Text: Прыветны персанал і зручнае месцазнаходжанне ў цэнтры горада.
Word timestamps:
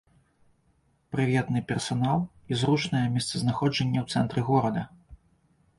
Прыветны 1.15 1.59
персанал 1.73 2.19
і 2.49 2.53
зручнае 2.63 3.05
месцазнаходжанне 3.19 3.99
ў 4.05 4.17
цэнтры 4.17 4.39
горада. 4.51 4.83